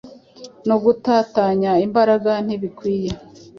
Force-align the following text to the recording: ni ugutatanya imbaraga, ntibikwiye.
ni 0.65 0.73
ugutatanya 0.75 1.71
imbaraga, 1.85 2.31
ntibikwiye. 2.45 3.09